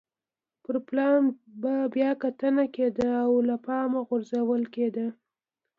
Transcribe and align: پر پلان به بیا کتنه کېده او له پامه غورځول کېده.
پر 0.63 0.75
پلان 0.87 1.21
به 1.61 1.73
بیا 1.93 2.11
کتنه 2.21 2.65
کېده 2.75 3.09
او 3.27 3.33
له 3.47 3.55
پامه 3.65 4.01
غورځول 4.07 4.63
کېده. 4.73 5.07